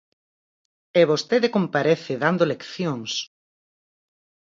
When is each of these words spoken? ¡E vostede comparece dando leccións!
¡E 0.99 1.01
vostede 1.11 1.53
comparece 1.57 2.13
dando 2.23 2.43
leccións! 2.53 3.11